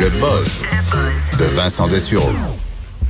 Le 0.00 0.08
buzz 0.18 0.62
de 1.38 1.44
Vincent 1.54 1.86
Dessureau. 1.86 2.30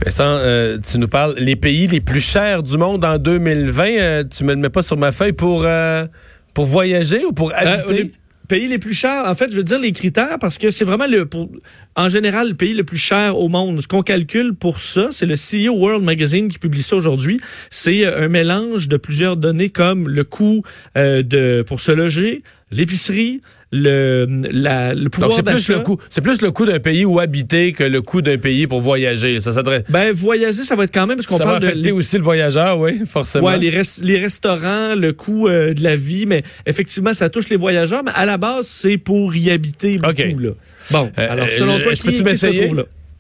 Vincent, 0.05 0.25
euh, 0.25 0.77
tu 0.85 0.99
nous 0.99 1.07
parles 1.07 1.37
les 1.39 1.55
pays 1.55 1.87
les 1.87 2.01
plus 2.01 2.21
chers 2.21 2.65
du 2.65 2.77
monde 2.79 3.05
en 3.05 3.17
2020. 3.17 3.87
Euh, 3.87 4.25
tu 4.29 4.43
me 4.43 4.55
le 4.55 4.59
mets 4.59 4.71
pas 4.71 4.83
sur 4.83 4.97
ma 4.97 5.13
feuille 5.13 5.33
pour, 5.33 5.63
euh, 5.65 6.07
pour 6.53 6.65
voyager 6.65 7.25
ou 7.25 7.31
pour 7.31 7.53
habiter? 7.55 7.95
les 7.95 8.13
pays 8.49 8.67
les 8.67 8.79
plus 8.79 8.93
chers, 8.93 9.25
en 9.29 9.35
fait, 9.35 9.53
je 9.53 9.57
veux 9.59 9.63
dire 9.63 9.79
les 9.79 9.93
critères 9.93 10.41
parce 10.41 10.59
que 10.59 10.73
c'est 10.73 10.85
vraiment 10.85 11.07
le, 11.07 11.27
pour, 11.27 11.49
en 11.95 12.09
général, 12.09 12.49
le 12.49 12.55
pays 12.55 12.75
le 12.75 12.83
plus 12.83 12.99
cher 12.99 13.39
au 13.39 13.49
monde. 13.49 13.81
Ce 13.81 13.87
qu'on 13.87 14.03
calcule 14.03 14.57
pour 14.57 14.81
ça, 14.81 15.11
c'est 15.13 15.27
le 15.27 15.37
CEO 15.37 15.73
World 15.77 16.03
Magazine 16.03 16.49
qui 16.49 16.59
publie 16.59 16.83
ça 16.83 16.97
aujourd'hui. 16.97 17.39
C'est 17.71 18.05
un 18.05 18.27
mélange 18.27 18.89
de 18.89 18.97
plusieurs 18.97 19.37
données 19.37 19.71
comme 19.71 20.09
le 20.09 20.25
coût 20.25 20.65
de 20.97 21.63
pour 21.63 21.79
se 21.79 21.93
loger, 21.93 22.43
l'épicerie, 22.71 23.41
le, 23.73 24.27
la, 24.51 24.95
le 24.95 25.09
pouvoir 25.11 25.33
c'est 25.35 25.43
plus 25.43 25.69
le 25.69 25.81
coût. 25.81 25.99
C'est 26.09 26.21
plus 26.21 26.41
le 26.41 26.51
coût 26.51 26.67
d'un 26.67 26.81
pays 26.81 27.05
où 27.05 27.21
habiter 27.21 27.73
que 27.73 27.85
le 27.85 28.03
coût 28.03 28.23
d'un 28.23 28.39
pays 28.39 28.67
pour 28.67 28.81
voyager. 28.81 29.41
Ça 29.41 29.53
s'adresse. 29.53 29.85
Ben 29.89 30.13
voyager, 30.13 30.63
ça 30.63 30.77
va 30.77 30.85
être 30.85 30.95
quand 30.95 31.07
même 31.07 31.17
parce 31.17 31.27
qu'on 31.27 31.39
parle 31.39 31.61
va 31.61 31.69
affecter 31.69 31.93
aussi 31.93 32.17
le 32.17 32.23
voyageur, 32.23 32.79
oui, 32.79 33.01
forcément. 33.07 33.47
Ouais, 33.49 33.59
les, 33.59 33.71
les 34.03 34.19
restaurants, 34.19 34.95
le 34.95 35.13
coût 35.13 35.49
euh, 35.49 35.75
de 35.75 35.83
la 35.83 35.97
vie, 35.97 36.27
mais 36.27 36.43
effectivement, 36.67 37.15
ça 37.15 37.29
touche 37.29 37.49
les 37.49 37.57
voyageurs. 37.57 38.03
Mais 38.05 38.13
à 38.15 38.27
la 38.27 38.39
base, 38.39 38.67
c'est 38.67 38.99
pour 38.99 39.35
y 39.35 39.51
habiter 39.51 39.99
beaucoup. 39.99 40.39
Là. 40.39 40.51
Bon, 40.91 41.11
euh, 41.19 41.27
alors 41.31 41.49
selon 41.49 41.79
euh, 41.79 41.83
toi, 41.83 41.95
je 41.95 42.03
peux-tu 42.03 42.23
m'essayer? 42.23 42.73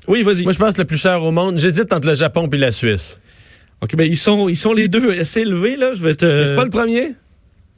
Oui, 0.08 0.22
vas-y. 0.22 0.42
Moi, 0.42 0.52
je 0.52 0.58
pense 0.58 0.74
que 0.74 0.80
le 0.80 0.86
plus 0.86 1.00
cher 1.00 1.22
au 1.22 1.30
monde. 1.30 1.58
J'hésite 1.58 1.92
entre 1.92 2.08
le 2.08 2.14
Japon 2.14 2.48
et 2.50 2.56
la 2.56 2.72
Suisse. 2.72 3.18
Ok, 3.82 3.96
ben 3.96 4.06
ils 4.06 4.16
sont, 4.16 4.48
ils 4.48 4.56
sont 4.56 4.72
les 4.72 4.88
deux 4.88 5.10
assez 5.18 5.40
élevés 5.40 5.76
là. 5.76 5.92
Je 5.94 6.02
vais 6.02 6.14
te. 6.14 6.44
C'est 6.44 6.54
pas 6.54 6.64
le 6.64 6.70
premier? 6.70 7.12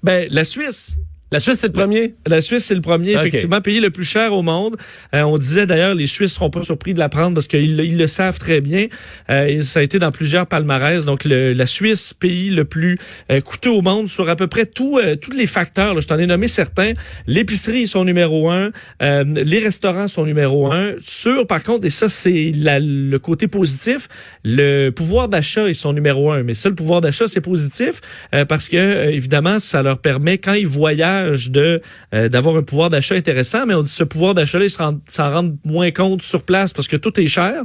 Ben 0.03 0.27
la 0.31 0.45
Suisse. 0.45 0.97
La 1.33 1.41
Suisse, 1.41 1.61
c'est 1.61 1.69
le 1.69 1.73
premier? 1.73 2.15
La 2.27 2.43
Suisse, 2.43 2.67
c'est 2.67 2.75
le 2.75 2.83
premier, 2.83 3.13
effectivement, 3.13 3.63
pays 3.63 3.81
le 3.81 3.89
plus 3.89 4.05
cher 4.05 4.35
au 4.35 4.43
monde. 4.43 4.77
Euh, 5.15 5.23
on 5.23 5.39
disait 5.39 5.65
d'ailleurs, 5.65 5.95
les 5.95 6.07
Suisses 6.07 6.35
seront 6.35 6.51
pas 6.51 6.63
surpris 6.63 6.93
de 6.93 6.99
l'apprendre 6.99 7.33
parce 7.33 7.47
qu'ils 7.47 7.81
ils 7.81 7.97
le 7.97 8.07
savent 8.07 8.39
très 8.39 8.61
bien. 8.61 8.89
Euh, 9.31 9.63
ça 9.63 9.81
a 9.81 9.83
été 9.83 9.99
dans 9.99 10.13
plusieurs 10.13 10.47
palmarès. 10.47 11.07
Donc, 11.07 11.25
le, 11.25 11.55
la 11.55 11.65
Suisse, 11.65 12.13
pays 12.13 12.51
le 12.51 12.67
plus 12.67 12.99
euh, 13.31 13.41
coûteux 13.41 13.71
au 13.71 13.81
monde 13.81 14.09
sur 14.09 14.29
à 14.29 14.37
peu 14.37 14.47
près 14.47 14.67
tout, 14.67 14.99
euh, 15.03 15.17
tous 15.17 15.33
les 15.33 15.47
facteurs. 15.47 15.95
Là, 15.95 16.03
je 16.03 16.07
t'en 16.07 16.19
ai 16.19 16.27
nommé 16.27 16.49
certains. 16.49 16.93
L'épicerie, 17.27 17.87
sont 17.87 18.05
numéro 18.05 18.51
un. 18.51 18.71
les 19.01 19.59
restaurants 19.59 20.09
sont 20.09 20.27
numéro 20.27 20.71
un. 20.71 20.93
Sur, 20.99 21.47
par 21.47 21.63
contre, 21.63 21.87
et 21.87 21.91
ça, 21.91 22.11
c'est 22.11 22.53
le 22.55 23.17
côté 23.19 23.49
positif, 23.49 24.09
le 24.45 24.91
pouvoir 24.91 25.29
d'achat, 25.29 25.67
ils 25.69 25.75
sont 25.75 25.95
numéro 25.95 26.31
un. 26.31 26.43
Mais 26.43 26.53
ça, 26.53 26.69
le 26.69 26.75
pouvoir 26.75 27.01
d'achat, 27.01 27.27
c'est 27.27 27.41
positif 27.41 28.01
parce 28.49 28.69
que, 28.69 29.09
évidemment, 29.09 29.59
ça 29.59 29.83
leur 29.83 29.99
permet, 29.99 30.39
quand 30.39 30.53
ils 30.53 30.67
voyagent, 30.67 31.22
de 31.31 31.81
euh, 32.15 32.29
d'avoir 32.29 32.57
un 32.57 32.63
pouvoir 32.63 32.91
d'achat 32.91 33.15
intéressant, 33.15 33.67
mais 33.67 33.75
on 33.75 33.83
dit 33.83 33.91
ce 33.91 34.05
pouvoir 34.05 34.35
d'achat-là, 34.35 34.65
ils 34.65 34.71
s'en 34.71 35.31
rendent 35.31 35.57
moins 35.65 35.91
compte 35.91 36.23
sur 36.23 36.43
place 36.43 36.73
parce 36.73 36.89
que 36.89 36.97
tout 36.97 37.19
est 37.21 37.27
cher. 37.27 37.63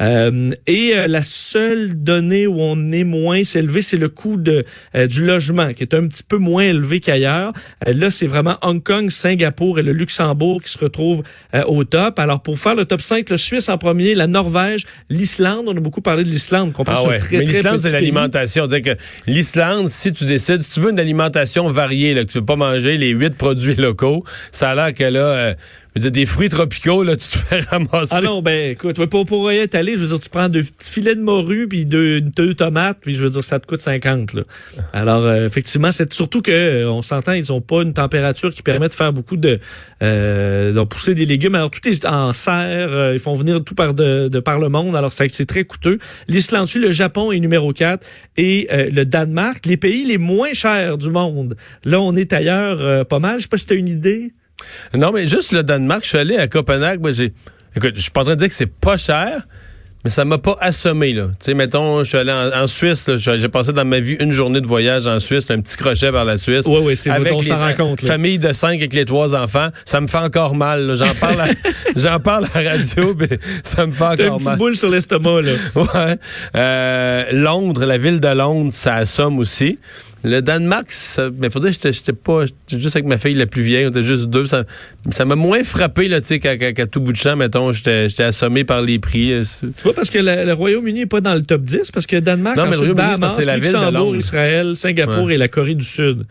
Euh, 0.00 0.50
et 0.66 0.92
euh, 0.94 1.06
la 1.06 1.22
seule 1.22 2.02
donnée 2.02 2.46
où 2.46 2.60
on 2.60 2.92
est 2.92 3.04
moins 3.04 3.42
élevé, 3.42 3.82
c'est 3.82 3.96
le 3.96 4.08
coût 4.08 4.36
de, 4.36 4.64
du 5.06 5.24
logement, 5.24 5.72
qui 5.72 5.82
est 5.82 5.94
un 5.94 6.06
petit 6.06 6.22
peu 6.22 6.36
moins 6.36 6.64
élevé 6.64 7.00
qu'ailleurs. 7.00 7.52
là, 7.86 8.10
c'est 8.10 8.26
vraiment 8.26 8.56
Hong 8.62 8.82
Kong, 8.82 9.10
Singapour 9.10 9.78
et 9.78 9.82
le 9.82 9.92
Luxembourg 9.92 10.62
qui 10.62 10.70
se 10.70 10.78
retrouvent 10.78 11.22
au 11.66 11.84
top. 11.84 12.18
Alors, 12.18 12.42
pour 12.42 12.58
faire 12.58 12.74
le 12.74 12.84
top 12.84 13.00
5, 13.00 13.28
le 13.30 13.38
Suisse 13.38 13.68
en 13.68 13.78
premier, 13.78 14.14
la 14.14 14.26
Norvège, 14.26 14.86
l'Islande. 15.08 15.64
On 15.66 15.76
a 15.76 15.80
beaucoup 15.80 16.00
parlé 16.00 16.24
de 16.24 16.28
l'Islande. 16.28 16.72
Ah 16.86 17.04
ouais. 17.04 17.18
Très, 17.18 17.38
mais 17.38 17.44
l'Islande, 17.44 17.78
c'est 17.78 17.92
l'alimentation. 17.92 18.66
Que 18.68 18.96
l'Islande, 19.26 19.88
si 19.88 20.12
tu 20.12 20.24
décides, 20.24 20.62
si 20.62 20.70
tu 20.70 20.80
veux 20.80 20.90
une 20.90 21.00
alimentation 21.00 21.68
variée, 21.70 22.14
là, 22.14 22.24
que 22.24 22.30
tu 22.30 22.38
veux 22.38 22.44
pas 22.44 22.56
manger 22.56 22.97
les 22.98 23.10
huit 23.10 23.36
produits 23.36 23.76
locaux. 23.76 24.24
Ça 24.52 24.70
a 24.70 24.74
l'air 24.74 24.94
que 24.94 25.04
là, 25.04 25.20
euh, 25.20 25.54
des 25.98 26.26
fruits 26.26 26.48
tropicaux, 26.48 27.02
là, 27.02 27.16
tu 27.16 27.28
te 27.28 27.38
fais 27.38 27.60
ramasser. 27.70 28.14
Ah 28.14 28.20
non, 28.20 28.42
ben 28.42 28.70
écoute, 28.70 29.04
pour, 29.06 29.26
pour 29.26 29.52
y 29.52 29.58
être 29.58 29.74
allé, 29.74 29.96
je 29.96 30.02
veux 30.02 30.08
dire, 30.08 30.20
tu 30.20 30.28
prends 30.28 30.48
deux 30.48 30.62
petits 30.62 30.90
filets 30.90 31.14
de 31.14 31.20
morue, 31.20 31.68
puis 31.68 31.84
deux, 31.84 32.20
deux 32.20 32.54
tomates, 32.54 32.98
puis 33.00 33.16
je 33.16 33.24
veux 33.24 33.30
dire, 33.30 33.44
ça 33.44 33.58
te 33.58 33.66
coûte 33.66 33.80
50. 33.80 34.34
Là. 34.34 34.42
Alors, 34.92 35.24
euh, 35.24 35.46
effectivement, 35.46 35.92
c'est 35.92 36.12
surtout 36.12 36.42
que 36.42 36.50
euh, 36.50 36.90
on 36.90 37.02
s'entend, 37.02 37.32
ils 37.32 37.52
ont 37.52 37.60
pas 37.60 37.82
une 37.82 37.92
température 37.92 38.50
qui 38.50 38.62
permet 38.62 38.88
de 38.88 38.94
faire 38.94 39.12
beaucoup 39.12 39.36
de... 39.36 39.58
Euh, 40.02 40.84
pousser 40.88 41.14
des 41.14 41.26
légumes. 41.26 41.54
Alors, 41.54 41.70
tout 41.70 41.86
est 41.86 42.06
en 42.06 42.32
serre, 42.32 43.12
ils 43.12 43.18
font 43.18 43.34
venir 43.34 43.62
tout 43.62 43.74
par 43.74 43.92
de, 43.92 44.28
de 44.28 44.40
par 44.40 44.58
le 44.58 44.70
monde, 44.70 44.96
alors 44.96 45.12
c'est 45.12 45.44
très 45.44 45.64
coûteux. 45.64 45.98
L'Islande, 46.28 46.68
le 46.74 46.90
Japon 46.90 47.30
est 47.30 47.40
numéro 47.40 47.74
4, 47.74 48.06
et 48.38 48.68
le 48.70 49.04
Danemark, 49.04 49.66
les 49.66 49.76
pays 49.76 50.06
les 50.06 50.16
moins 50.16 50.54
chers 50.54 50.96
du 50.96 51.10
monde. 51.10 51.56
Là, 51.84 52.00
on 52.00 52.16
est 52.16 52.32
ailleurs 52.32 53.06
pas 53.06 53.18
mal. 53.18 53.36
Je 53.36 53.42
sais 53.42 53.48
pas 53.48 53.58
si 53.58 53.66
tu 53.66 53.74
as 53.74 53.76
une 53.76 53.88
idée. 53.88 54.32
Non, 54.94 55.12
mais 55.12 55.28
juste 55.28 55.52
le 55.52 55.62
Danemark, 55.62 56.02
je 56.02 56.08
suis 56.08 56.18
allé 56.18 56.36
à 56.36 56.48
Copenhague, 56.48 57.00
j'ai. 57.12 57.32
Écoute, 57.76 57.92
je 57.94 58.00
suis 58.00 58.10
pas 58.10 58.22
en 58.22 58.24
train 58.24 58.34
de 58.34 58.40
dire 58.40 58.48
que 58.48 58.54
c'est 58.54 58.66
pas 58.66 58.96
cher, 58.96 59.46
mais 60.04 60.10
ça 60.10 60.24
m'a 60.24 60.38
pas 60.38 60.56
assommé, 60.60 61.12
là. 61.12 61.24
Tu 61.40 61.46
sais, 61.46 61.54
mettons, 61.54 62.04
je 62.04 62.08
suis 62.08 62.18
allé 62.18 62.32
en, 62.32 62.66
Suisse, 62.68 63.10
j'ai 63.16 63.48
passé 63.48 63.72
dans 63.72 63.84
ma 63.84 63.98
vie 63.98 64.16
une 64.20 64.30
journée 64.30 64.60
de 64.60 64.66
voyage 64.66 65.06
en 65.08 65.18
Suisse, 65.18 65.44
un 65.50 65.60
petit 65.60 65.76
crochet 65.76 66.12
vers 66.12 66.24
la 66.24 66.36
Suisse. 66.36 66.66
Oui, 66.66 66.78
oui, 66.82 66.96
c'est 66.96 67.10
avec 67.10 67.32
on. 67.80 67.96
Famille 67.96 68.38
de 68.38 68.52
cinq 68.52 68.76
avec 68.76 68.92
les 68.92 69.04
trois 69.04 69.34
enfants, 69.34 69.68
ça 69.84 70.00
me 70.00 70.06
fait 70.06 70.18
encore 70.18 70.54
mal, 70.54 70.94
J'en 70.94 71.14
parle, 71.14 71.40
à, 71.40 71.48
j'en 71.96 72.20
parle 72.20 72.46
à 72.54 72.62
la 72.62 72.70
radio, 72.70 73.14
mais 73.18 73.38
ça 73.64 73.86
me 73.86 73.92
fait 73.92 74.04
encore 74.04 74.16
mal. 74.16 74.28
une 74.28 74.36
petite 74.36 74.58
boule 74.58 74.76
sur 74.76 74.88
l'estomac, 74.88 75.42
là. 75.42 75.52
ouais. 75.74 76.16
Euh, 76.54 77.24
Londres, 77.32 77.84
la 77.84 77.98
ville 77.98 78.20
de 78.20 78.28
Londres, 78.28 78.72
ça 78.72 78.94
assomme 78.94 79.38
aussi. 79.38 79.78
Le 80.24 80.42
Danemark, 80.42 80.90
ça, 80.90 81.30
mais 81.38 81.48
faut 81.48 81.60
dire 81.60 81.78
que 81.78 81.92
j'étais 81.92 82.12
pas, 82.12 82.44
j'étais 82.44 82.82
juste 82.82 82.96
avec 82.96 83.06
ma 83.06 83.18
fille 83.18 83.34
la 83.34 83.46
plus 83.46 83.62
vieille, 83.62 83.86
on 83.86 83.90
était 83.90 84.02
juste 84.02 84.26
deux. 84.26 84.46
Ça, 84.46 84.64
ça 85.10 85.24
m'a 85.24 85.36
moins 85.36 85.62
frappé, 85.62 86.08
là, 86.08 86.20
tu 86.20 86.26
sais, 86.26 86.40
qu'à, 86.40 86.86
tout 86.86 87.00
bout 87.00 87.12
de 87.12 87.16
champ, 87.16 87.36
mettons, 87.36 87.72
j'étais, 87.72 88.08
assommé 88.22 88.64
par 88.64 88.82
les 88.82 88.98
prix. 88.98 89.40
Tu 89.60 89.87
vois, 89.88 89.94
parce 89.94 90.10
que 90.10 90.18
le 90.18 90.52
Royaume-Uni 90.52 91.00
n'est 91.00 91.06
pas 91.06 91.20
dans 91.20 91.34
le 91.34 91.42
top 91.42 91.62
10, 91.62 91.90
parce 91.90 92.06
que 92.06 92.16
Danemark, 92.16 92.56
non, 92.56 92.64
mais 92.64 92.72
le 92.72 92.92
Royaume-Uni, 92.92 93.30
c'est 93.30 93.44
la 93.44 93.58
ville 93.58 93.72
de 93.72 93.92
Londres. 93.92 94.16
Israël, 94.16 94.76
Singapour 94.76 95.30
et 95.30 95.36
la 95.36 95.48
Corée 95.48 95.74
du 95.74 95.84
Sud. 95.84 96.26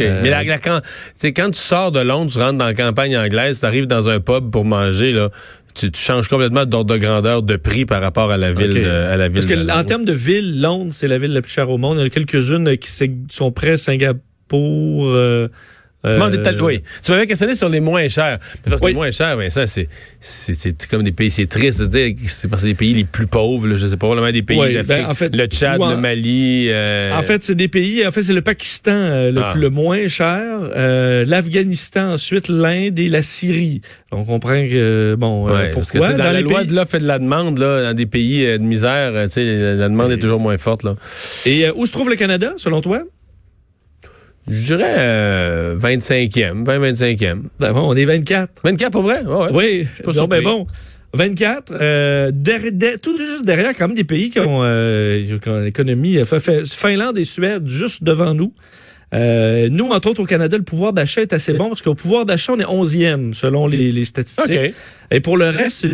Euh, 0.00 0.20
mais 0.22 0.30
la, 0.30 0.58
quand, 0.58 0.80
quand 1.22 1.50
tu 1.50 1.58
sors 1.58 1.92
de 1.92 2.00
Londres, 2.00 2.30
tu 2.32 2.38
rentres 2.38 2.58
dans 2.58 2.66
la 2.66 2.74
campagne 2.74 3.16
anglaise, 3.16 3.60
tu 3.60 3.66
arrives 3.66 3.86
dans 3.86 4.08
un 4.08 4.20
pub 4.20 4.50
pour 4.50 4.64
manger, 4.64 5.12
là, 5.12 5.28
tu, 5.74 5.90
changes 5.94 6.28
complètement 6.28 6.64
d'ordre 6.64 6.94
de 6.94 6.98
grandeur 6.98 7.42
de 7.42 7.56
prix 7.56 7.84
par 7.84 8.00
rapport 8.00 8.30
à 8.30 8.36
la 8.36 8.52
ville 8.52 8.74
de, 8.74 8.88
à 8.88 9.16
la 9.16 9.28
ville 9.28 9.34
Parce 9.34 9.46
que 9.46 9.70
en 9.70 9.84
termes 9.84 10.04
de 10.04 10.12
ville, 10.12 10.60
Londres, 10.60 10.92
c'est 10.92 11.08
la 11.08 11.18
ville 11.18 11.32
la 11.32 11.42
plus 11.42 11.52
chère 11.52 11.70
au 11.70 11.78
monde. 11.78 11.98
Il 11.98 12.00
y 12.00 12.02
en 12.04 12.06
a 12.06 12.10
quelques-unes 12.10 12.76
qui 12.78 12.90
sont 13.30 13.52
près 13.52 13.76
Singapour, 13.76 15.06
euh, 15.06 15.48
euh, 16.04 16.30
oui. 16.62 16.82
Tu 17.02 17.12
m'avais 17.12 17.26
questionné 17.26 17.54
sur 17.54 17.68
les 17.68 17.80
moins 17.80 18.08
chers. 18.08 18.38
Parce 18.64 18.80
que 18.80 18.86
les 18.86 18.94
moins 18.94 19.10
chers, 19.10 19.36
ben 19.36 19.50
ça, 19.50 19.66
c'est, 19.66 19.88
c'est, 20.20 20.86
comme 20.86 21.02
des 21.02 21.12
pays, 21.12 21.30
c'est 21.30 21.46
triste 21.46 21.82
de 21.82 21.86
dire 21.86 22.14
que 22.14 22.30
c'est 22.30 22.48
parce 22.48 22.62
que 22.62 22.68
c'est 22.68 22.72
des 22.72 22.76
pays 22.78 22.94
les 22.94 23.04
plus 23.04 23.26
pauvres, 23.26 23.66
là, 23.66 23.76
je 23.76 23.86
sais 23.86 23.96
pas, 23.96 24.06
probablement 24.06 24.32
des 24.32 24.42
pays 24.42 24.58
d'Afrique. 24.58 24.86
Ben, 24.86 25.06
en 25.06 25.14
fait, 25.14 25.34
le 25.34 25.46
Tchad, 25.46 25.78
le 25.78 25.96
Mali. 25.96 26.68
Euh... 26.70 27.16
En 27.16 27.22
fait, 27.22 27.42
c'est 27.44 27.54
des 27.54 27.68
pays, 27.68 28.06
en 28.06 28.10
fait, 28.10 28.22
c'est 28.22 28.32
le 28.32 28.42
Pakistan 28.42 28.90
euh, 28.92 29.30
le, 29.30 29.42
ah. 29.42 29.54
le, 29.56 29.70
moins 29.70 30.08
cher, 30.08 30.42
euh, 30.74 31.24
l'Afghanistan 31.26 32.12
ensuite, 32.12 32.48
l'Inde 32.48 32.98
et 32.98 33.08
la 33.08 33.22
Syrie. 33.22 33.80
On 34.10 34.24
comprend 34.24 34.66
que, 34.66 35.16
bon, 35.18 35.48
euh, 35.48 35.70
pourquoi? 35.72 35.72
Parce 35.74 35.92
que, 35.92 35.98
dans, 35.98 36.24
dans 36.24 36.32
la 36.32 36.40
loi 36.40 36.64
de 36.64 36.74
l'offre 36.74 36.96
et 36.96 37.00
de 37.00 37.06
la 37.06 37.18
demande, 37.18 37.58
là, 37.58 37.82
dans 37.82 37.94
des 37.94 38.06
pays 38.06 38.44
de 38.44 38.58
misère, 38.58 39.12
tu 39.24 39.30
sais, 39.30 39.74
la 39.76 39.88
demande 39.88 40.12
est 40.12 40.18
toujours 40.18 40.40
moins 40.40 40.58
forte, 40.58 40.82
là. 40.82 40.96
Et 41.46 41.68
où 41.74 41.84
se 41.86 41.92
trouve 41.92 42.08
le 42.08 42.16
Canada, 42.16 42.54
selon 42.56 42.80
toi? 42.80 43.02
Je 44.48 44.74
dirais 44.74 45.76
25e, 45.76 46.64
20-25e. 46.64 47.42
Ben 47.58 47.72
bon, 47.72 47.82
on 47.88 47.94
est 47.94 48.04
24. 48.04 48.50
24 48.64 48.90
pour 48.90 49.02
vrai? 49.02 49.22
ouais. 49.22 49.48
Oui, 49.52 49.86
non, 50.14 50.26
ben 50.26 50.42
bon. 50.42 50.66
24, 51.12 51.72
euh, 51.72 52.30
tout 53.02 53.18
juste 53.18 53.44
derrière 53.44 53.74
quand 53.76 53.88
même 53.88 53.96
des 53.96 54.04
pays 54.04 54.30
qui 54.30 54.38
ont, 54.38 54.62
euh, 54.62 55.38
l'économie, 55.64 56.18
Finlande 56.66 57.18
et 57.18 57.24
Suède 57.24 57.68
juste 57.68 58.04
devant 58.04 58.32
nous. 58.32 58.52
Euh, 59.12 59.68
nous, 59.70 59.86
entre 59.86 60.10
autres, 60.10 60.22
au 60.22 60.26
Canada, 60.26 60.56
le 60.56 60.62
pouvoir 60.62 60.92
d'achat 60.92 61.20
est 61.20 61.32
assez 61.32 61.52
bon 61.52 61.68
parce 61.68 61.82
qu'au 61.82 61.94
pouvoir 61.94 62.26
d'achat, 62.26 62.52
on 62.52 62.60
est 62.60 62.64
11e 62.64 63.32
selon 63.32 63.66
les, 63.66 64.04
statistiques. 64.04 64.74
Et 65.10 65.20
pour 65.20 65.36
le 65.36 65.48
reste, 65.48 65.84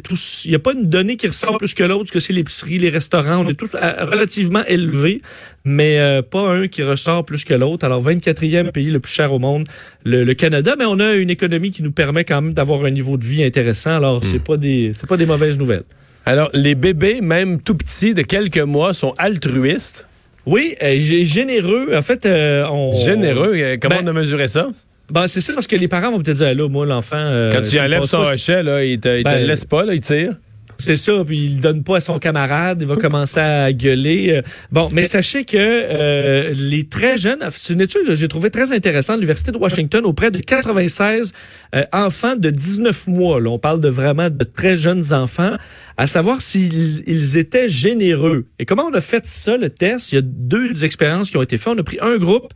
il 0.45 0.51
n'y 0.51 0.55
a 0.55 0.59
pas 0.59 0.75
une 0.75 0.87
donnée 0.87 1.17
qui 1.17 1.27
ressort 1.27 1.57
plus 1.57 1.73
que 1.73 1.83
l'autre, 1.83 2.13
que 2.13 2.21
c'est 2.21 2.35
l'épicerie, 2.35 2.79
les 2.79 2.91
restaurants. 2.91 3.45
On 3.45 3.49
est 3.49 3.55
tous 3.55 3.75
relativement 3.75 4.63
élevés, 4.69 5.23
mais 5.65 5.99
euh, 5.99 6.21
pas 6.21 6.51
un 6.51 6.69
qui 6.69 6.83
ressort 6.83 7.25
plus 7.25 7.45
que 7.45 7.55
l'autre. 7.55 7.87
Alors, 7.87 8.07
24e 8.07 8.71
pays 8.73 8.91
le 8.91 9.01
plus 9.01 9.13
cher 9.13 9.33
au 9.33 9.39
monde, 9.39 9.67
le, 10.05 10.31
Canada, 10.35 10.75
mais 10.79 10.85
on 10.85 11.01
a 11.01 11.15
une 11.15 11.31
économie 11.31 11.71
qui 11.71 11.83
nous 11.83 11.93
permet 11.93 12.25
quand 12.25 12.43
même 12.43 12.53
d'avoir 12.53 12.85
un 12.85 12.91
niveau 12.91 13.17
de 13.17 13.25
vie 13.25 13.43
intéressant. 13.43 13.97
Alors, 13.97 14.23
c'est 14.23 14.39
hmm. 14.39 14.41
pas 14.41 14.57
des 14.59 14.91
c'est 14.93 15.09
pas 15.09 15.17
des 15.17 15.25
mauvaises 15.25 15.57
nouvelles. 15.57 15.85
Alors, 16.27 16.51
les 16.53 16.75
bébés, 16.75 17.21
même 17.23 17.63
tout 17.63 17.77
petits, 17.77 18.13
de 18.13 18.23
quelques 18.23 18.59
mois, 18.59 18.93
sont 18.93 19.15
altruistes. 19.17 20.07
Oui, 20.47 20.77
euh, 20.83 20.97
généreux. 21.01 21.91
En 21.95 22.03
fait, 22.03 22.25
euh, 22.25 22.67
on. 22.69 22.93
Généreux. 22.93 23.55
Euh, 23.57 23.77
comment 23.81 23.97
ben, 23.97 24.05
on 24.05 24.11
a 24.11 24.13
mesuré 24.13 24.47
ça? 24.49 24.69
Ben, 25.11 25.27
c'est 25.27 25.41
ça 25.41 25.53
parce 25.53 25.67
que 25.67 25.77
les 25.77 25.89
parents 25.89 26.13
vont 26.13 26.23
peut-être 26.23 26.37
dire, 26.37 26.55
là, 26.55 26.69
moi, 26.69 26.87
l'enfant. 26.87 27.51
Quand 27.53 27.63
tu 27.63 27.79
enlèves 27.79 28.05
son 28.05 28.23
hochet, 28.23 28.63
là, 28.63 28.85
il 28.85 28.99
te, 28.99 29.19
te 29.19 29.25
ben, 29.25 29.47
laisse 29.47 29.65
pas, 29.65 29.85
là, 29.85 29.95
il 29.95 30.01
tire? 30.01 30.35
C'est 30.79 30.97
ça, 30.97 31.25
puis 31.25 31.45
il 31.45 31.57
le 31.57 31.61
donne 31.63 31.83
pas 31.83 31.97
à 31.97 32.01
son 32.01 32.19
camarade, 32.19 32.79
il 32.81 32.87
va 32.87 32.97
commencer 32.97 33.41
à 33.41 33.73
gueuler. 33.73 34.31
Euh, 34.31 34.43
bon, 34.71 34.89
mais 34.93 35.07
sachez 35.07 35.45
que 35.45 35.57
euh, 35.57 36.53
les 36.55 36.87
très 36.89 37.17
jeunes, 37.17 37.41
c'est 37.51 37.73
une 37.73 37.81
étude 37.81 38.07
que 38.07 38.15
j'ai 38.15 38.29
trouvée 38.29 38.51
très 38.51 38.73
intéressante 38.73 39.17
l'Université 39.17 39.53
de 39.53 39.57
Washington 39.57 40.05
auprès 40.05 40.31
de 40.31 40.39
96 40.39 41.33
euh, 41.75 41.85
enfants 41.93 42.37
de 42.37 42.51
19 42.51 43.09
mois. 43.09 43.41
Là, 43.41 43.51
on 43.51 43.59
parle 43.59 43.81
de 43.81 43.89
vraiment 43.89 44.31
de 44.31 44.45
très 44.45 44.77
jeunes 44.77 45.13
enfants, 45.13 45.57
à 45.97 46.07
savoir 46.07 46.43
s'ils 46.43 47.09
ils 47.09 47.37
étaient 47.37 47.69
généreux. 47.69 48.47
Et 48.59 48.67
comment 48.67 48.85
on 48.85 48.95
a 48.95 49.01
fait 49.01 49.27
ça, 49.27 49.57
le 49.57 49.71
test? 49.71 50.13
Il 50.13 50.17
y 50.17 50.19
a 50.19 50.23
deux 50.23 50.85
expériences 50.85 51.31
qui 51.31 51.37
ont 51.37 51.43
été 51.43 51.59
faites. 51.59 51.73
On 51.75 51.79
a 51.79 51.83
pris 51.83 51.99
un 52.01 52.17
groupe 52.17 52.53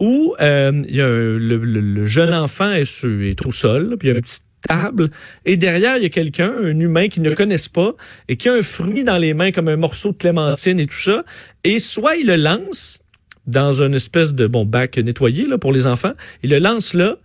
où 0.00 0.34
il 0.40 0.96
y 0.96 1.00
a 1.00 1.08
le, 1.08 2.04
jeune 2.06 2.34
enfant 2.34 2.72
est, 2.72 3.04
est 3.04 3.38
tout 3.38 3.52
seul, 3.52 3.96
puis 3.98 4.08
il 4.08 4.12
y 4.12 4.14
a 4.14 4.18
un 4.18 4.20
petit 4.20 4.40
table 4.66 5.10
et 5.44 5.56
derrière 5.56 5.96
il 5.96 6.02
y 6.02 6.06
a 6.06 6.10
quelqu'un, 6.10 6.52
un 6.62 6.78
humain 6.78 7.08
qui 7.08 7.20
ne 7.20 7.34
connaissent 7.34 7.68
pas 7.68 7.94
et 8.28 8.36
qui 8.36 8.48
a 8.48 8.54
un 8.54 8.62
fruit 8.62 9.04
dans 9.04 9.18
les 9.18 9.34
mains 9.34 9.52
comme 9.52 9.68
un 9.68 9.76
morceau 9.76 10.12
de 10.12 10.16
clémentine 10.16 10.80
et 10.80 10.86
tout 10.86 10.98
ça 10.98 11.24
et 11.64 11.78
soit 11.78 12.16
il 12.16 12.26
le 12.26 12.36
lance 12.36 13.00
dans 13.46 13.82
une 13.82 13.94
espèce 13.94 14.34
de 14.34 14.46
bon 14.46 14.64
bac 14.64 14.96
nettoyé 14.98 15.44
là 15.46 15.58
pour 15.58 15.72
les 15.72 15.86
enfants, 15.86 16.12
il 16.42 16.50
le 16.50 16.58
lance 16.58 16.94
là 16.94 17.16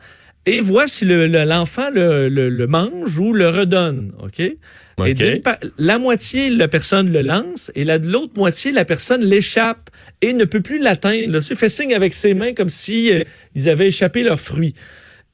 et 0.45 0.61
voit 0.61 0.87
si 0.87 1.05
l'enfant 1.05 1.89
le, 1.89 2.29
le, 2.29 2.67
mange 2.67 3.17
ou 3.17 3.33
le 3.33 3.49
redonne, 3.49 4.11
OK? 4.23 4.39
Et 4.39 5.41
la 5.77 5.97
moitié, 5.97 6.49
la 6.49 6.67
personne 6.67 7.11
le 7.11 7.21
lance, 7.21 7.71
et 7.75 7.83
la, 7.83 7.97
l'autre 7.97 8.33
moitié, 8.37 8.71
la 8.71 8.85
personne 8.85 9.23
l'échappe 9.23 9.89
et 10.21 10.33
ne 10.33 10.45
peut 10.45 10.61
plus 10.61 10.79
l'atteindre. 10.79 11.39
Il 11.49 11.55
fait 11.55 11.69
signe 11.69 11.93
avec 11.93 12.13
ses 12.13 12.33
mains 12.33 12.53
comme 12.53 12.69
si 12.69 13.11
euh, 13.11 13.23
ils 13.55 13.69
avaient 13.69 13.87
échappé 13.87 14.23
leur 14.23 14.39
fruit. 14.39 14.73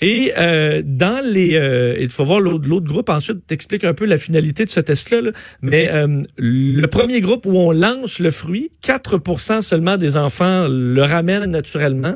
Et 0.01 0.33
euh, 0.37 0.81
dans 0.83 1.23
les, 1.23 1.55
euh, 1.55 1.95
il 1.99 2.09
faut 2.09 2.25
voir 2.25 2.39
l'autre, 2.39 2.67
groupe 2.67 3.09
ensuite 3.09 3.45
t'explique 3.45 3.83
un 3.83 3.93
peu 3.93 4.05
la 4.05 4.17
finalité 4.17 4.65
de 4.65 4.69
ce 4.71 4.79
test-là. 4.79 5.31
Mais 5.61 5.89
euh, 5.91 6.23
le 6.37 6.87
premier 6.87 7.21
groupe 7.21 7.45
où 7.45 7.55
on 7.55 7.71
lance 7.71 8.17
le 8.17 8.31
fruit, 8.31 8.71
4% 8.83 9.61
seulement 9.61 9.97
des 9.97 10.17
enfants 10.17 10.67
le 10.67 11.03
ramènent 11.03 11.45
naturellement, 11.45 12.15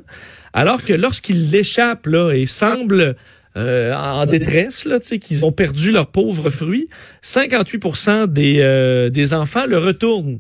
alors 0.54 0.84
que 0.84 0.94
lorsqu'ils 0.94 1.52
l'échappent 1.52 2.08
là 2.08 2.32
et 2.32 2.48
semblent 2.48 3.16
euh, 3.56 3.94
en 3.94 4.26
détresse, 4.26 4.86
là, 4.86 5.00
qu'ils 5.00 5.46
ont 5.46 5.52
perdu 5.52 5.92
leur 5.92 6.08
pauvre 6.08 6.50
fruit, 6.50 6.88
58% 7.24 8.26
des, 8.28 9.10
des 9.12 9.34
enfants 9.34 9.66
le 9.68 9.78
retournent 9.78 10.40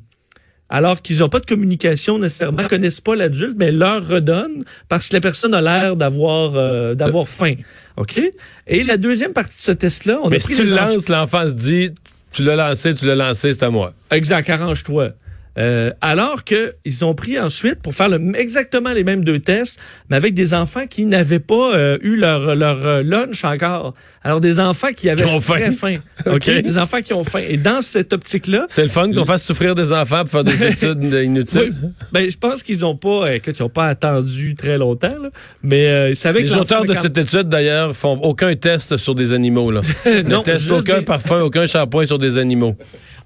alors 0.69 1.01
qu'ils 1.01 1.19
n'ont 1.19 1.29
pas 1.29 1.39
de 1.39 1.45
communication 1.45 2.17
nécessairement, 2.17 2.67
connaissent 2.67 3.01
pas 3.01 3.15
l'adulte, 3.15 3.55
mais 3.57 3.71
leur 3.71 4.07
redonnent 4.07 4.63
parce 4.89 5.09
que 5.09 5.13
la 5.13 5.21
personne 5.21 5.53
a 5.53 5.61
l'air 5.61 5.95
d'avoir 5.95 6.55
euh, 6.55 6.95
d'avoir 6.95 7.27
faim. 7.27 7.55
OK? 7.97 8.19
Et 8.67 8.83
la 8.83 8.97
deuxième 8.97 9.33
partie 9.33 9.57
de 9.57 9.63
ce 9.63 9.71
test-là, 9.71 10.19
on 10.23 10.29
mais 10.29 10.39
si 10.39 10.55
tu 10.55 10.63
le 10.63 10.75
lances, 10.75 11.09
l'enfant 11.09 11.47
se 11.47 11.53
dit, 11.53 11.91
tu 12.31 12.43
l'as 12.43 12.55
lancé, 12.55 12.93
tu 12.95 13.05
l'as 13.05 13.15
lancé, 13.15 13.53
c'est 13.53 13.63
à 13.63 13.69
moi. 13.69 13.93
Exact, 14.11 14.49
arrange-toi. 14.49 15.11
Euh, 15.57 15.91
alors 16.01 16.43
que 16.43 16.75
ils 16.83 17.05
ont 17.05 17.13
pris 17.13 17.39
ensuite 17.39 17.81
pour 17.81 17.95
faire 17.95 18.09
le, 18.09 18.37
exactement 18.37 18.91
les 18.91 19.05
mêmes 19.05 19.23
deux 19.23 19.39
tests, 19.39 19.79
mais 20.09 20.17
avec 20.17 20.33
des 20.33 20.53
enfants 20.53 20.85
qui 20.85 21.05
n'avaient 21.05 21.39
pas 21.39 21.75
euh, 21.75 21.97
eu 22.01 22.17
leur 22.17 22.55
leur 22.55 22.85
euh, 22.85 23.03
lunch 23.03 23.43
encore. 23.45 23.93
Alors 24.23 24.41
des 24.41 24.59
enfants 24.59 24.91
qui 24.95 25.09
avaient 25.09 25.23
très 25.39 25.71
faim. 25.71 25.97
OK, 26.25 26.49
des 26.49 26.77
enfants 26.77 27.01
qui 27.01 27.13
ont 27.13 27.23
faim. 27.23 27.41
Et 27.47 27.57
dans 27.57 27.81
cette 27.81 28.11
optique-là, 28.11 28.65
c'est 28.67 28.83
le 28.83 28.89
fun 28.89 29.11
qu'on 29.13 29.25
fasse 29.25 29.43
souffrir 29.43 29.75
des 29.75 29.93
enfants 29.93 30.23
pour 30.23 30.29
faire 30.29 30.43
des 30.43 30.65
études 30.71 31.03
inutiles. 31.03 31.73
Ben 32.11 32.29
je 32.29 32.37
pense 32.37 32.61
qu'ils 32.61 32.83
ont 32.83 32.97
pas 32.97 33.33
écoute, 33.33 33.55
ils 33.57 33.63
ont 33.63 33.69
pas 33.69 33.87
attendu 33.87 34.55
très 34.55 34.77
longtemps 34.77 35.15
là, 35.21 35.29
mais 35.63 36.11
ils 36.11 36.15
savaient 36.17 36.41
les 36.41 36.53
auteurs 36.53 36.83
de 36.83 36.93
cette 36.93 37.17
étude 37.17 37.47
d'ailleurs 37.47 37.95
font 37.95 38.19
aucun 38.21 38.53
test 38.55 38.97
sur 38.97 39.15
des 39.15 39.31
animaux 39.31 39.71
là. 39.71 39.81
non, 40.25 40.39
ne 40.39 40.43
testent 40.43 40.71
aucun 40.71 41.01
parfum, 41.01 41.41
aucun 41.41 41.65
shampoing 41.65 42.05
sur 42.05 42.19
des 42.19 42.37
animaux 42.37 42.75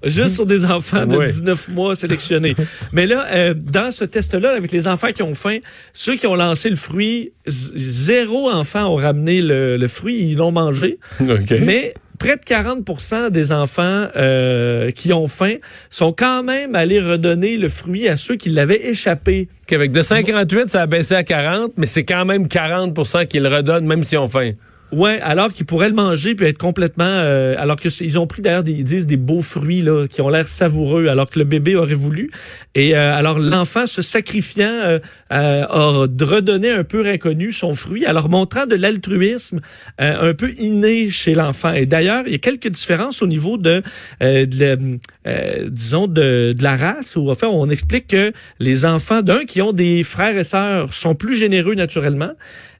juste 0.04 0.34
sur 0.34 0.46
des 0.46 0.64
enfants 0.64 1.06
de 1.06 1.24
19 1.24 1.68
mois 1.68 1.96
sélectionnés. 1.96 2.56
Mais 2.92 3.06
là, 3.06 3.26
euh, 3.30 3.54
dans 3.54 3.90
ce 3.90 4.04
test-là, 4.04 4.50
avec 4.56 4.72
les 4.72 4.88
enfants 4.88 5.12
qui 5.12 5.22
ont 5.22 5.34
faim, 5.34 5.58
ceux 5.92 6.16
qui 6.16 6.26
ont 6.26 6.36
lancé 6.36 6.70
le 6.70 6.76
fruit, 6.76 7.32
zéro 7.46 8.50
enfant 8.50 8.86
ont 8.86 8.96
ramené 8.96 9.40
le, 9.42 9.86
fruit, 9.88 10.18
ils 10.20 10.36
l'ont 10.36 10.52
mangé. 10.52 10.98
Mais 11.60 11.94
près 12.18 12.36
de 12.36 12.42
40% 12.42 13.30
des 13.30 13.50
enfants 13.50 14.06
euh, 14.16 14.90
qui 14.90 15.12
ont 15.12 15.26
faim 15.26 15.54
sont 15.88 16.12
quand 16.12 16.42
même 16.42 16.74
allés 16.74 17.00
redonner 17.00 17.56
le 17.56 17.68
fruit 17.68 18.08
à 18.08 18.16
ceux 18.16 18.36
qui 18.36 18.50
l'avaient 18.50 18.88
échappé. 18.88 19.48
Avec 19.72 19.90
de 19.90 20.02
58, 20.02 20.68
ça 20.68 20.82
a 20.82 20.86
baissé 20.86 21.14
à 21.14 21.24
40, 21.24 21.72
mais 21.76 21.86
c'est 21.86 22.04
quand 22.04 22.26
même 22.26 22.46
40% 22.46 23.26
qui 23.26 23.40
le 23.40 23.48
redonnent 23.48 23.86
même 23.86 24.04
s'ils 24.04 24.18
ont 24.18 24.28
faim. 24.28 24.52
Ouais, 24.92 25.20
alors 25.22 25.52
qu'ils 25.52 25.66
pourraient 25.66 25.88
le 25.88 25.94
manger 25.94 26.34
puis 26.34 26.46
être 26.46 26.58
complètement. 26.58 27.04
Euh, 27.04 27.54
alors 27.58 27.76
que 27.76 27.88
ils 28.02 28.18
ont 28.18 28.26
pris 28.26 28.42
d'ailleurs 28.42 28.62
ils 28.66 28.84
disent 28.84 29.06
des 29.06 29.16
beaux 29.16 29.42
fruits 29.42 29.82
là 29.82 30.06
qui 30.08 30.20
ont 30.20 30.28
l'air 30.28 30.48
savoureux, 30.48 31.06
alors 31.06 31.30
que 31.30 31.38
le 31.38 31.44
bébé 31.44 31.76
aurait 31.76 31.94
voulu. 31.94 32.30
Et 32.74 32.96
euh, 32.96 33.14
alors 33.14 33.38
l'enfant 33.38 33.86
se 33.86 34.02
sacrifiant 34.02 34.66
euh, 34.66 34.98
euh, 35.32 35.64
a 35.68 35.90
redonné 36.24 36.70
un 36.70 36.84
peu 36.84 37.06
inconnu 37.06 37.52
son 37.52 37.74
fruit, 37.74 38.04
alors 38.04 38.28
montrant 38.28 38.66
de 38.66 38.74
l'altruisme 38.74 39.60
un 39.98 40.34
peu 40.34 40.50
inné 40.58 41.08
chez 41.08 41.34
l'enfant. 41.34 41.72
Et 41.72 41.86
d'ailleurs, 41.86 42.24
il 42.26 42.32
y 42.32 42.34
a 42.34 42.38
quelques 42.38 42.68
différences 42.68 43.22
au 43.22 43.26
niveau 43.26 43.58
de, 43.58 43.82
de 44.20 44.98
disons 45.68 46.06
de, 46.06 46.54
de, 46.56 46.62
la 46.62 46.76
race. 46.76 47.16
Où 47.16 47.30
enfin 47.30 47.48
on 47.48 47.68
explique 47.70 48.08
que 48.08 48.32
les 48.58 48.86
enfants 48.86 49.22
d'un 49.22 49.44
qui 49.44 49.62
ont 49.62 49.72
des 49.72 50.02
frères 50.02 50.36
et 50.36 50.44
sœurs 50.44 50.92
sont 50.94 51.14
plus 51.14 51.36
généreux 51.36 51.74
naturellement. 51.74 52.30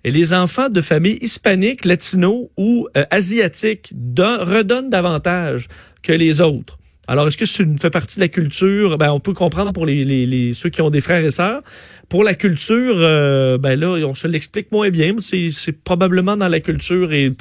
Et 0.05 0.11
les 0.11 0.33
enfants 0.33 0.69
de 0.69 0.81
familles 0.81 1.19
hispaniques, 1.21 1.85
latinos 1.85 2.49
ou 2.57 2.89
euh, 2.97 3.05
asiatiques 3.11 3.93
redonnent 4.17 4.91
davantage 4.91 5.69
que 6.03 6.13
les 6.13 6.41
autres. 6.41 6.79
Alors, 7.07 7.27
est-ce 7.27 7.37
que 7.37 7.45
ça 7.45 7.65
fait 7.81 7.91
partie 7.91 8.17
de 8.17 8.21
la 8.21 8.29
culture? 8.29 8.97
Ben, 8.97 9.11
on 9.11 9.19
peut 9.19 9.33
comprendre 9.33 9.73
pour 9.73 9.85
les, 9.85 10.05
les, 10.05 10.53
ceux 10.53 10.71
qui 10.71 10.81
ont 10.81 10.91
des 10.91 11.01
frères 11.01 11.25
et 11.25 11.33
sœurs. 11.33 11.61
Pour 12.09 12.23
la 12.23 12.35
culture, 12.35 12.95
euh, 12.99 13.59
ben 13.59 13.79
là, 13.79 13.89
on 14.07 14.15
se 14.15 14.29
l'explique 14.29 14.71
moins 14.71 14.91
bien. 14.91 15.17
C'est 15.21 15.73
probablement 15.73 16.37
dans 16.37 16.47
la 16.47 16.61
culture 16.61 17.13
et 17.13 17.33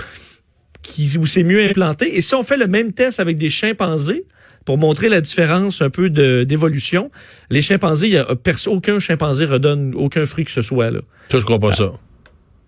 qui, 0.82 1.18
où 1.20 1.28
c'est 1.28 1.44
mieux 1.44 1.64
implanté. 1.64 2.18
Et 2.18 2.22
si 2.22 2.34
on 2.34 2.42
fait 2.42 2.58
le 2.58 2.66
même 2.66 2.94
test 2.94 3.20
avec 3.20 3.38
des 3.38 3.52
chimpanzés, 3.52 4.26
pour 4.66 4.78
montrer 4.78 5.08
la 5.08 5.22
différence 5.22 5.82
un 5.82 5.90
peu 5.90 6.10
d'évolution, 6.10 7.12
les 7.50 7.62
chimpanzés, 7.62 8.08
il 8.08 8.14
y 8.14 8.18
a 8.18 8.28
aucun 8.68 9.00
chimpanzé 9.00 9.46
redonne 9.46 9.94
aucun 9.96 10.26
fruit 10.26 10.46
que 10.46 10.52
ce 10.52 10.62
soit. 10.62 10.92
Là. 10.92 11.00
Ça, 11.32 11.40
je 11.40 11.46
crois 11.46 11.60
pas 11.60 11.74
ça. 11.74 11.94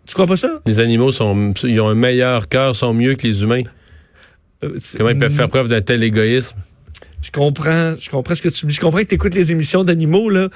Tu 0.06 0.14
crois 0.14 0.28
pas 0.28 0.38
ça? 0.38 0.62
Les 0.66 0.80
animaux 0.80 1.12
sont, 1.12 1.54
ils 1.64 1.80
ont 1.80 1.88
un 1.88 1.96
meilleur 1.96 2.48
cœur, 2.48 2.76
sont 2.76 2.94
mieux 2.94 3.16
que 3.16 3.28
les 3.28 3.44
humains. 3.44 3.64
Euh, 4.64 4.78
Comment 4.98 5.10
ils 5.10 5.20
peuvent 5.20 5.34
faire 5.34 5.50
preuve 5.50 5.68
d'un 5.68 5.82
tel 5.82 6.04
égoïsme? 6.04 6.58
Je 7.22 7.30
comprends, 7.32 7.96
je 7.98 8.10
comprends 8.10 8.36
ce 8.36 8.42
que 8.42 8.50
tu 8.50 8.66
Je 8.68 8.80
comprends 8.80 9.00
que 9.00 9.06
tu 9.06 9.16
écoutes 9.16 9.36
les 9.36 9.52
émissions 9.52 9.84
d'animaux, 9.84 10.30
là, 10.30 10.50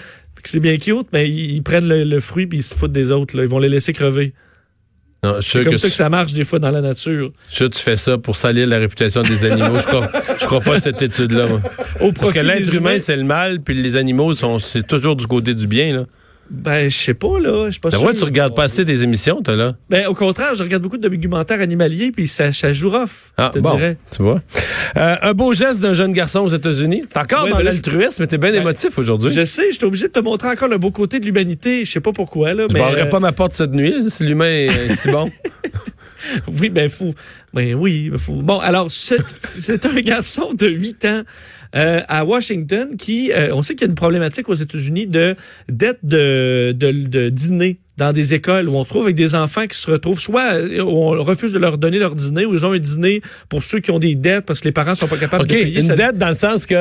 que 0.45 0.51
c'est 0.51 0.59
bien 0.59 0.77
cute, 0.77 1.07
mais 1.11 1.27
ils, 1.27 1.61
prennent 1.63 1.87
le, 1.87 2.19
fruit 2.19 2.45
puis 2.45 2.59
ils 2.59 2.63
se 2.63 2.75
foutent 2.75 2.91
des 2.91 3.11
autres, 3.11 3.35
là. 3.35 3.43
Ils 3.43 3.49
vont 3.49 3.59
les 3.59 3.69
laisser 3.69 3.93
crever. 3.93 4.33
C'est 5.41 5.63
comme 5.63 5.77
ça 5.77 5.87
que 5.87 5.95
ça 5.95 6.07
marche 6.07 6.33
des 6.33 6.43
fois 6.43 6.59
dans 6.59 6.69
la 6.69 6.81
nature. 6.81 7.31
tu 7.49 7.69
fais 7.73 7.95
ça 7.95 8.19
pour 8.19 8.35
salir 8.35 8.67
la 8.67 8.77
réputation 8.77 9.23
des 9.23 9.43
animaux. 9.45 9.79
je 9.79 9.87
crois, 9.87 10.11
je 10.39 10.45
crois 10.45 10.61
pas 10.61 10.75
à 10.75 10.81
cette 10.81 11.01
étude-là. 11.01 11.47
Parce 12.19 12.31
que 12.31 12.39
l'être 12.39 12.71
humain, 12.73 12.99
c'est 12.99 13.17
le 13.17 13.23
mal, 13.23 13.61
puis 13.61 13.73
les 13.73 13.97
animaux, 13.97 14.35
sont, 14.35 14.59
c'est 14.59 14.85
toujours 14.85 15.15
du 15.15 15.25
côté 15.25 15.55
du 15.55 15.65
bien. 15.65 15.95
Là. 15.95 16.05
Ben, 16.49 16.89
je 16.89 16.95
sais 16.95 17.13
pas, 17.13 17.39
là. 17.39 17.69
Je 17.69 17.75
sais 17.75 17.79
pas 17.79 17.89
ben 17.89 18.13
tu 18.13 18.23
regardes 18.23 18.55
pas 18.55 18.63
assez 18.63 18.85
des 18.85 19.03
émissions, 19.03 19.41
toi, 19.41 19.55
là? 19.55 19.75
Ben, 19.89 20.07
au 20.07 20.13
contraire, 20.13 20.53
je 20.53 20.61
regarde 20.63 20.83
beaucoup 20.83 20.97
de 20.97 21.07
documentaires 21.07 21.59
animaliers, 21.59 22.11
puis 22.11 22.27
ça, 22.27 22.51
ça 22.51 22.71
joue 22.71 22.91
rough, 22.91 23.31
ah, 23.37 23.51
te 23.53 23.59
bon, 23.59 23.73
dirais. 23.75 23.97
Tu 24.15 24.21
vois. 24.21 24.41
Euh, 24.95 25.15
un 25.21 25.33
beau 25.33 25.53
geste 25.53 25.81
d'un 25.81 25.93
jeune 25.93 26.13
garçon 26.13 26.41
aux 26.41 26.49
États-Unis. 26.49 27.05
T'es 27.11 27.19
encore 27.19 27.47
dans 27.47 27.57
ben 27.57 27.63
l'altruisme, 27.63 28.21
mais 28.21 28.27
t'es 28.27 28.37
bien 28.37 28.53
émotif 28.53 28.97
aujourd'hui. 28.97 29.31
Je 29.31 29.43
sais, 29.43 29.71
je 29.71 29.77
suis 29.77 29.85
obligé 29.85 30.07
de 30.07 30.13
te 30.13 30.19
montrer 30.19 30.49
encore 30.49 30.67
le 30.67 30.77
beau 30.77 30.91
côté 30.91 31.19
de 31.19 31.25
l'humanité. 31.25 31.83
Je 31.83 31.91
sais 31.91 31.99
pas 31.99 32.11
pourquoi, 32.11 32.53
là. 32.53 32.67
Je 32.69 32.73
mais 32.75 33.09
pas 33.09 33.19
ma 33.19 33.31
porte 33.31 33.53
cette 33.53 33.71
nuit, 33.71 34.09
si 34.09 34.23
l'humain 34.23 34.45
est 34.45 34.89
si 34.91 35.09
bon. 35.09 35.29
oui, 36.59 36.69
ben 36.69 36.89
fou. 36.89 37.13
Ben 37.53 37.75
oui, 37.75 38.09
ben, 38.09 38.17
fou. 38.17 38.41
Bon, 38.43 38.59
alors, 38.59 38.89
c'est 38.89 39.85
un 39.85 40.01
garçon 40.01 40.53
de 40.53 40.67
8 40.67 41.05
ans 41.05 41.21
euh, 41.75 42.01
à 42.07 42.25
Washington 42.25 42.95
qui, 42.97 43.31
euh, 43.31 43.53
on 43.53 43.61
sait 43.61 43.75
qu'il 43.75 43.85
y 43.85 43.89
a 43.89 43.89
une 43.89 43.95
problématique 43.95 44.47
aux 44.49 44.53
États-Unis 44.53 45.07
de 45.07 45.35
dette 45.69 45.99
de, 46.03 46.73
de, 46.75 46.91
de 46.91 47.29
dîner 47.29 47.79
dans 47.97 48.11
des 48.11 48.33
écoles 48.33 48.67
où 48.67 48.75
on 48.75 48.83
trouve 48.83 49.03
avec 49.03 49.15
des 49.15 49.35
enfants 49.35 49.67
qui 49.67 49.77
se 49.77 49.89
retrouvent 49.89 50.19
soit 50.19 50.59
où 50.61 50.89
on 50.89 51.23
refuse 51.23 51.53
de 51.53 51.59
leur 51.59 51.77
donner 51.77 51.97
leur 51.97 52.15
dîner 52.15 52.45
ou 52.45 52.53
ils 52.53 52.65
ont 52.65 52.73
un 52.73 52.77
dîner 52.77 53.21
pour 53.49 53.63
ceux 53.63 53.79
qui 53.79 53.91
ont 53.91 53.99
des 53.99 54.15
dettes 54.15 54.45
parce 54.45 54.59
que 54.59 54.65
les 54.65 54.73
parents 54.73 54.95
sont 54.95 55.07
pas 55.07 55.17
capables 55.17 55.47
de 55.47 55.53
payer. 55.53 55.81
Une 55.81 55.95
dette 55.95 56.17
dans 56.17 56.27
le 56.27 56.33
sens 56.33 56.65
que 56.65 56.75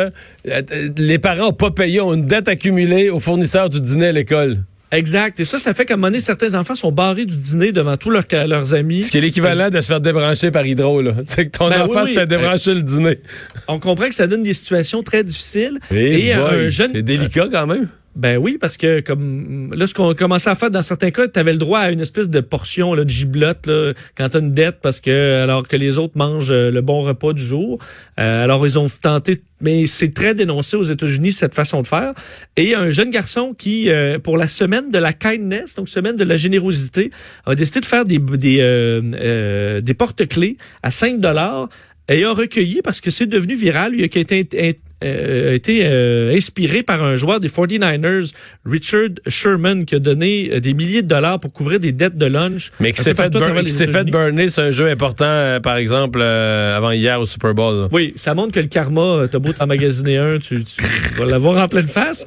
euh, 0.48 0.62
les 0.96 1.18
parents 1.18 1.48
ont 1.48 1.52
pas 1.52 1.70
payé, 1.70 2.00
ont 2.00 2.14
une 2.14 2.26
dette 2.26 2.48
accumulée 2.48 3.10
au 3.10 3.20
fournisseur 3.20 3.70
du 3.70 3.80
dîner 3.80 4.08
à 4.08 4.12
l'école. 4.12 4.58
Exact. 4.94 5.38
Et 5.40 5.44
ça, 5.44 5.58
ça 5.58 5.74
fait 5.74 5.84
qu'à 5.84 5.94
un 5.94 5.96
moment 5.96 6.08
donné, 6.08 6.20
certains 6.20 6.54
enfants 6.54 6.74
sont 6.74 6.92
barrés 6.92 7.26
du 7.26 7.36
dîner 7.36 7.72
devant 7.72 7.96
tous 7.96 8.10
leurs, 8.10 8.24
leurs 8.46 8.74
amis. 8.74 9.02
Ce 9.02 9.10
qui 9.10 9.18
est 9.18 9.20
l'équivalent 9.20 9.70
de 9.70 9.80
se 9.80 9.86
faire 9.86 10.00
débrancher 10.00 10.50
par 10.50 10.66
hydro, 10.66 11.02
là. 11.02 11.12
C'est 11.24 11.46
que 11.46 11.56
ton 11.56 11.68
ben 11.68 11.82
enfant 11.82 12.06
se 12.06 12.12
fait 12.12 12.26
débrancher 12.26 12.74
le 12.74 12.82
dîner. 12.82 13.18
On 13.68 13.78
comprend 13.78 14.08
que 14.08 14.14
ça 14.14 14.26
donne 14.26 14.42
des 14.42 14.54
situations 14.54 15.02
très 15.02 15.24
difficiles. 15.24 15.78
Et, 15.90 16.32
un 16.32 16.68
jeune... 16.68 16.90
C'est 16.92 17.02
délicat 17.02 17.48
quand 17.50 17.66
même. 17.66 17.88
Ben 18.16 18.38
oui, 18.38 18.58
parce 18.60 18.76
que 18.76 19.00
comme 19.00 19.74
là, 19.74 19.88
ce 19.88 19.94
qu'on 19.94 20.14
commençait 20.14 20.48
à 20.48 20.54
faire 20.54 20.70
dans 20.70 20.82
certains 20.82 21.10
cas, 21.10 21.26
tu 21.26 21.42
le 21.42 21.56
droit 21.56 21.80
à 21.80 21.90
une 21.90 22.00
espèce 22.00 22.30
de 22.30 22.38
portion 22.38 22.94
là, 22.94 23.02
de 23.02 23.10
giblotte 23.10 23.66
là, 23.66 23.92
quand 24.16 24.28
tu 24.28 24.38
une 24.38 24.52
dette, 24.52 24.78
parce 24.80 25.00
que 25.00 25.42
alors 25.42 25.66
que 25.66 25.74
les 25.74 25.98
autres 25.98 26.16
mangent 26.16 26.52
euh, 26.52 26.70
le 26.70 26.80
bon 26.80 27.02
repas 27.02 27.32
du 27.32 27.42
jour. 27.42 27.80
Euh, 28.20 28.44
alors 28.44 28.64
ils 28.64 28.78
ont 28.78 28.86
tenté, 28.88 29.42
mais 29.60 29.88
c'est 29.88 30.14
très 30.14 30.34
dénoncé 30.34 30.76
aux 30.76 30.84
États-Unis 30.84 31.32
cette 31.32 31.54
façon 31.54 31.82
de 31.82 31.88
faire. 31.88 32.14
Et 32.56 32.76
un 32.76 32.90
jeune 32.90 33.10
garçon 33.10 33.52
qui, 33.52 33.90
euh, 33.90 34.20
pour 34.20 34.36
la 34.36 34.46
semaine 34.46 34.90
de 34.90 34.98
la 34.98 35.12
kindness, 35.12 35.74
donc 35.74 35.88
semaine 35.88 36.16
de 36.16 36.24
la 36.24 36.36
générosité, 36.36 37.10
a 37.46 37.56
décidé 37.56 37.80
de 37.80 37.86
faire 37.86 38.04
des 38.04 38.18
des, 38.18 39.80
des 39.82 39.94
porte-clés 39.94 40.56
à 40.84 40.92
5 40.92 41.18
dollars 41.18 41.68
ayant 42.08 42.34
recueilli, 42.34 42.82
parce 42.82 43.00
que 43.00 43.10
c'est 43.10 43.26
devenu 43.26 43.54
viral, 43.54 43.96
qui 44.08 44.18
a 44.18 44.20
été, 44.20 44.78
euh, 45.04 45.54
été 45.54 45.80
euh, 45.84 46.34
inspiré 46.34 46.82
par 46.82 47.02
un 47.02 47.16
joueur 47.16 47.40
des 47.40 47.48
49ers, 47.48 48.32
Richard 48.64 49.10
Sherman, 49.26 49.84
qui 49.84 49.94
a 49.94 49.98
donné 49.98 50.50
euh, 50.50 50.60
des 50.60 50.74
milliers 50.74 51.02
de 51.02 51.08
dollars 51.08 51.40
pour 51.40 51.52
couvrir 51.52 51.80
des 51.80 51.92
dettes 51.92 52.16
de 52.16 52.26
lunch. 52.26 52.70
Mais 52.80 52.92
qui 52.92 53.02
s'est 53.02 53.14
fait, 53.14 53.32
fait, 53.32 54.10
burner 54.10 54.50
sur 54.50 54.62
un 54.62 54.70
jeu 54.72 54.88
important, 54.88 55.58
par 55.62 55.76
exemple, 55.76 56.22
avant 56.22 56.90
hier 56.90 57.20
au 57.20 57.26
Super 57.26 57.54
Bowl. 57.54 57.88
Oui, 57.92 58.12
ça 58.16 58.34
montre 58.34 58.52
que 58.52 58.60
le 58.60 58.66
karma, 58.66 59.26
t'as 59.30 59.38
beau 59.38 59.52
t'emmagasiner 59.52 60.18
un, 60.18 60.38
tu, 60.38 60.64
tu 60.64 60.82
vas 61.18 61.26
l'avoir 61.26 61.62
en 61.62 61.68
pleine 61.68 61.88
face. 61.88 62.26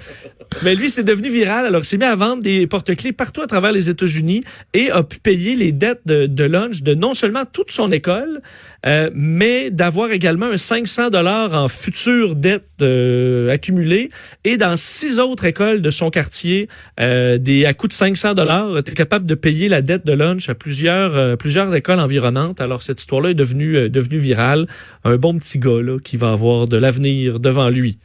Mais 0.64 0.76
lui, 0.76 0.90
c'est 0.90 1.04
devenu 1.04 1.30
viral. 1.30 1.66
Alors, 1.66 1.82
il 1.82 1.86
s'est 1.86 1.98
mis 1.98 2.06
à 2.06 2.16
vendre 2.16 2.44
des 2.44 2.68
porte-clés 2.68 3.14
partout 3.14 3.42
à 3.42 3.48
travers 3.48 3.72
les 3.72 3.90
États-Unis 3.90 4.44
et 4.74 4.92
a 4.92 5.04
pu 5.04 5.20
payer 5.20 5.56
les 5.56 5.72
dettes 5.72 6.02
de, 6.06 6.44
lunch 6.44 6.82
de 6.82 6.94
non 6.94 7.14
seulement 7.14 7.44
toute 7.46 7.72
son 7.72 7.92
école, 7.92 8.42
euh, 8.86 9.10
mais 9.14 9.70
d'avoir 9.70 10.12
également 10.12 10.48
un 10.48 10.58
500 10.58 11.10
dollars 11.10 11.54
en 11.54 11.68
futures 11.68 12.36
dettes 12.36 12.64
euh, 12.82 13.50
accumulées 13.50 14.10
et 14.44 14.58
dans 14.58 14.78
six 14.78 15.20
autres 15.20 15.46
écoles 15.46 15.82
de 15.82 15.90
son 15.90 16.10
quartier, 16.10 16.68
euh, 17.00 17.38
des 17.38 17.66
à 17.66 17.74
coût 17.74 17.88
de 17.88 17.94
500 17.94 18.34
dollars, 18.34 18.78
était 18.78 18.94
capable 18.94 19.26
de 19.26 19.36
payer 19.36 19.70
la 19.70 19.82
dette 19.82 20.06
de 20.06 20.14
lunch 20.14 20.50
à 20.50 20.56
plusieurs 20.56 21.16
euh, 21.16 21.36
plusieurs 21.36 21.74
écoles 21.76 22.00
environnantes. 22.00 22.62
Alors 22.62 22.82
cette 22.82 23.00
histoire-là 23.00 23.32
est 23.32 23.36
devenue 23.36 23.76
euh, 23.76 23.90
devenue 23.90 24.18
virale. 24.18 24.68
Un 25.04 25.18
bon 25.18 25.38
petit 25.38 25.60
gars 25.60 25.82
là 25.82 26.00
qui 26.00 26.18
va 26.18 26.32
avoir 26.32 26.68
de 26.68 26.78
l'avenir 26.78 27.40
devant 27.40 27.70
lui. 27.70 28.00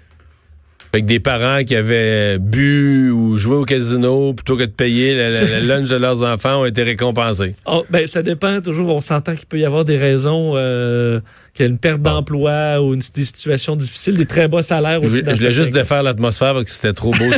Avec 0.95 1.07
des 1.07 1.21
parents 1.21 1.65
qui 1.65 1.75
avaient 1.75 2.39
bu 2.39 3.11
ou 3.11 3.39
joué 3.39 3.57
au 3.57 3.65
casino 3.65 4.35
plutôt 4.35 4.59
que 4.59 4.65
de 4.65 4.71
payer 4.71 5.15
le, 5.15 5.67
lunch 5.67 5.89
de 5.89 5.97
leurs 5.97 6.23
enfants 6.23 6.61
ont 6.61 6.65
été 6.67 6.83
récompensés. 6.83 7.55
Oh, 7.65 7.87
ben 7.89 8.07
ça 8.07 8.23
dépend. 8.23 8.61
Toujours, 8.61 8.95
on 8.95 9.01
s'entend 9.01 9.35
qu'il 9.35 9.47
peut 9.47 9.59
y 9.59 9.65
avoir 9.65 9.87
des 9.87 9.97
raisons, 9.97 10.53
euh, 10.55 11.21
qu'il 11.55 11.65
y 11.65 11.67
a 11.67 11.71
une 11.71 11.79
perte 11.79 12.03
d'emploi 12.03 12.83
ou 12.83 12.93
une, 12.93 13.01
des 13.15 13.25
situations 13.25 13.75
difficiles, 13.75 14.19
des 14.19 14.27
très 14.27 14.49
bas 14.49 14.61
salaires 14.61 15.03
aussi. 15.03 15.23
Je, 15.27 15.35
voulais 15.35 15.53
juste 15.55 15.73
défaire 15.73 16.03
l'atmosphère 16.03 16.53
parce 16.53 16.65
que 16.67 16.71
c'était 16.71 16.93
trop 16.93 17.13
beau. 17.13 17.31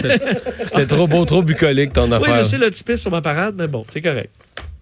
C'était 0.64 0.86
trop 0.88 1.06
beau, 1.06 1.24
trop 1.24 1.44
bucolique 1.44 1.92
ton 1.92 2.10
affaire. 2.10 2.34
Oui, 2.34 2.38
je 2.40 2.44
sais 2.44 2.58
le 2.58 2.70
type 2.70 2.96
sur 2.96 3.12
ma 3.12 3.22
parade, 3.22 3.54
mais 3.56 3.68
bon, 3.68 3.84
c'est 3.88 4.00
correct. 4.00 4.30